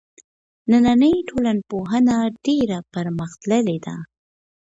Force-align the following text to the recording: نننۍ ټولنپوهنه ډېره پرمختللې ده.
نننۍ 0.69 1.15
ټولنپوهنه 1.29 2.15
ډېره 2.45 2.77
پرمختللې 2.93 3.77
ده. 3.85 3.95